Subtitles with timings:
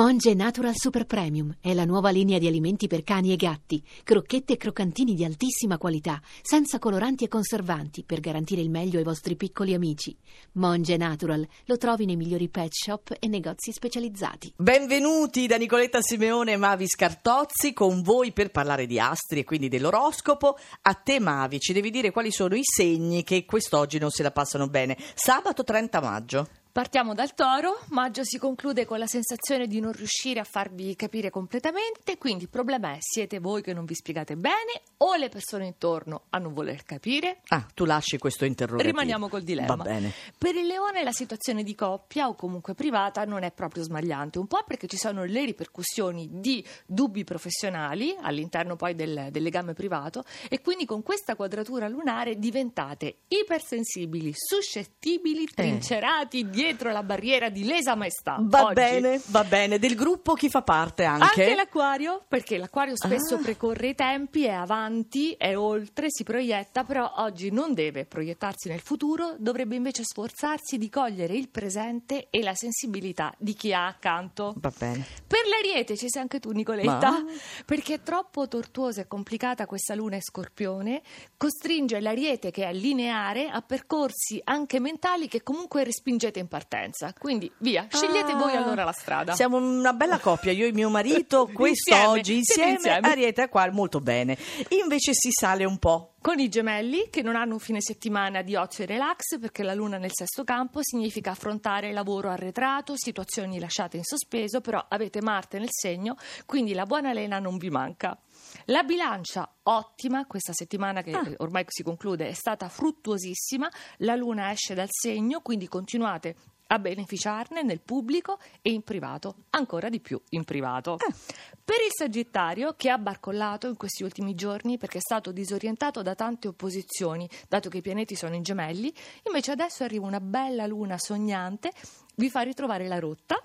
[0.00, 4.54] Monge Natural Super Premium è la nuova linea di alimenti per cani e gatti, crocchette
[4.54, 9.36] e croccantini di altissima qualità, senza coloranti e conservanti, per garantire il meglio ai vostri
[9.36, 10.16] piccoli amici.
[10.52, 14.54] Monge Natural lo trovi nei migliori pet shop e negozi specializzati.
[14.56, 19.68] Benvenuti da Nicoletta Simeone e Mavi Scartozzi con voi per parlare di astri e quindi
[19.68, 20.56] dell'oroscopo.
[20.80, 24.30] A te Mavi ci devi dire quali sono i segni che quest'oggi non se la
[24.30, 24.96] passano bene.
[25.12, 26.48] Sabato 30 maggio.
[26.72, 31.28] Partiamo dal toro, maggio si conclude con la sensazione di non riuscire a farvi capire
[31.28, 35.66] completamente, quindi il problema è siete voi che non vi spiegate bene o le persone
[35.66, 37.40] intorno a non voler capire?
[37.48, 38.88] Ah, tu lasci questo interrogativo.
[38.88, 39.74] Rimaniamo col dilemma.
[39.74, 40.12] Va bene.
[40.38, 44.46] Per il leone la situazione di coppia o comunque privata non è proprio smagliante, un
[44.46, 50.22] po' perché ci sono le ripercussioni di dubbi professionali all'interno poi del, del legame privato
[50.48, 57.94] e quindi con questa quadratura lunare diventate ipersensibili, suscettibili, trincerati, dietro la barriera di lesa
[57.94, 58.36] maestà.
[58.40, 58.74] Va Oggi.
[58.74, 59.78] bene, va bene.
[59.78, 61.24] Del gruppo chi fa parte anche?
[61.44, 63.38] Anche l'acquario, perché l'acquario spesso Ah.
[63.38, 68.80] precorre i tempi, è avanti, è oltre, si proietta, però oggi non deve proiettarsi nel
[68.80, 74.52] futuro, dovrebbe invece sforzarsi di cogliere il presente e la sensibilità di chi ha accanto.
[74.56, 75.04] Va bene.
[75.26, 77.24] Per l'ariete ci sei anche tu, Nicoletta, Ma?
[77.64, 81.02] perché è troppo tortuosa e complicata questa luna e scorpione,
[81.36, 87.14] costringe l'ariete che è lineare a percorsi anche mentali che comunque respingete in partenza.
[87.18, 88.36] Quindi via, scegliete Ah.
[88.36, 89.32] voi allora la strada.
[89.34, 93.08] Siamo una bella coppia, io e mio marito, quest'oggi Insieme, insieme, siete insieme.
[93.08, 94.36] Ariete qua molto bene.
[94.82, 96.09] Invece si sale un po'.
[96.22, 99.72] Con i gemelli che non hanno un fine settimana di ozio e relax perché la
[99.72, 105.58] luna nel sesto campo significa affrontare lavoro arretrato, situazioni lasciate in sospeso, però avete Marte
[105.58, 108.20] nel segno, quindi la buona lena non vi manca.
[108.66, 114.50] La bilancia ottima, questa settimana che eh, ormai si conclude è stata fruttuosissima, la luna
[114.52, 116.36] esce dal segno, quindi continuate
[116.72, 120.96] a beneficiarne nel pubblico e in privato, ancora di più in privato.
[120.96, 126.14] Per il Sagittario, che ha barcollato in questi ultimi giorni perché è stato disorientato da
[126.14, 128.92] tante opposizioni, dato che i pianeti sono in gemelli,
[129.26, 131.72] invece adesso arriva una bella luna sognante,
[132.16, 133.40] vi fa ritrovare la rotta.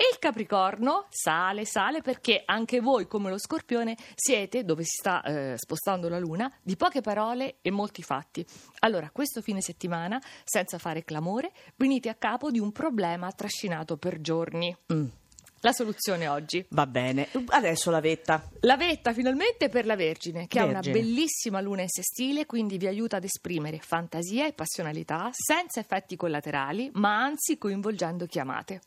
[0.00, 5.22] E il Capricorno sale, sale perché anche voi, come lo Scorpione, siete, dove si sta
[5.22, 8.42] eh, spostando la Luna, di poche parole e molti fatti.
[8.78, 14.22] Allora, questo fine settimana, senza fare clamore, venite a capo di un problema trascinato per
[14.22, 14.74] giorni.
[14.90, 15.04] Mm,
[15.60, 16.64] La soluzione oggi.
[16.70, 17.28] va bene.
[17.48, 18.42] Adesso la vetta.
[18.60, 20.96] La vetta finalmente per la Vergine, che ha Vergine.
[20.96, 26.16] una bellissima luna in sestile, quindi vi aiuta ad esprimere fantasia e passionalità senza effetti
[26.16, 28.80] collaterali, ma anzi coinvolgendo chi amate.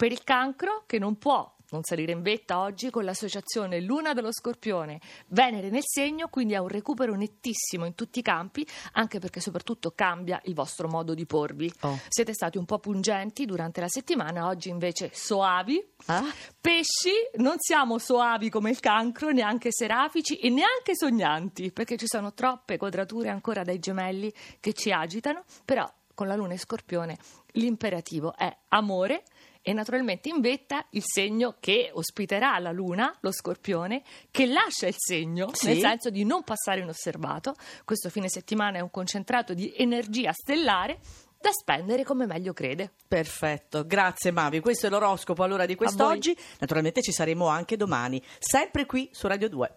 [0.00, 4.32] Per il cancro, che non può non salire in vetta oggi con l'associazione Luna dello
[4.32, 9.40] Scorpione, Venere nel segno, quindi ha un recupero nettissimo in tutti i campi, anche perché
[9.40, 11.70] soprattutto cambia il vostro modo di porvi.
[11.82, 12.00] Oh.
[12.08, 16.24] Siete stati un po' pungenti durante la settimana, oggi invece soavi, Ah?
[16.58, 22.32] Pesci, non siamo soavi come il cancro, neanche serafici e neanche sognanti, perché ci sono
[22.32, 25.86] troppe quadrature ancora dai gemelli che ci agitano, però
[26.20, 27.16] con la luna e scorpione
[27.52, 29.22] l'imperativo è amore
[29.62, 34.94] e naturalmente in vetta il segno che ospiterà la luna, lo scorpione, che lascia il
[34.98, 35.68] segno, Sì.
[35.68, 37.54] nel senso di non passare inosservato.
[37.86, 40.98] Questo fine settimana è un concentrato di energia stellare
[41.40, 42.92] da spendere come meglio crede.
[43.08, 44.60] Perfetto, grazie Mavi.
[44.60, 46.36] Questo è l'oroscopo allora di quest'oggi.
[46.58, 49.74] Naturalmente ci saremo anche domani, sempre qui su Radio 2.